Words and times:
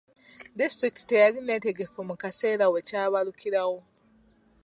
Disitulikiti 0.57 1.07
teyali 1.09 1.39
neetegefu 1.43 1.99
mu 2.09 2.15
kaseera 2.21 2.65
we 2.73 2.79
kyabalukirawo. 2.87 3.79